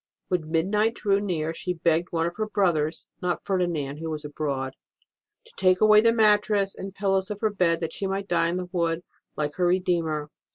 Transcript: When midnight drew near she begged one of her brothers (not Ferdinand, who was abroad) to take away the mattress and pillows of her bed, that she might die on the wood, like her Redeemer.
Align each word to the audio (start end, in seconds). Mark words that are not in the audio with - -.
When 0.29 0.49
midnight 0.49 0.95
drew 0.95 1.19
near 1.19 1.53
she 1.53 1.75
begged 1.75 2.07
one 2.09 2.25
of 2.25 2.37
her 2.37 2.47
brothers 2.47 3.05
(not 3.21 3.45
Ferdinand, 3.45 3.97
who 3.97 4.09
was 4.09 4.25
abroad) 4.25 4.75
to 5.45 5.51
take 5.57 5.79
away 5.79 6.01
the 6.01 6.11
mattress 6.11 6.73
and 6.73 6.91
pillows 6.91 7.29
of 7.29 7.41
her 7.41 7.51
bed, 7.51 7.81
that 7.81 7.93
she 7.93 8.07
might 8.07 8.27
die 8.27 8.49
on 8.49 8.57
the 8.57 8.65
wood, 8.71 9.03
like 9.35 9.53
her 9.57 9.67
Redeemer. 9.67 10.31